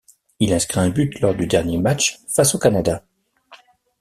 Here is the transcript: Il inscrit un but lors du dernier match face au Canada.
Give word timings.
Il 0.39 0.51
inscrit 0.51 0.79
un 0.79 0.89
but 0.89 1.19
lors 1.21 1.35
du 1.35 1.45
dernier 1.45 1.77
match 1.77 2.21
face 2.27 2.55
au 2.55 2.57
Canada. 2.57 3.03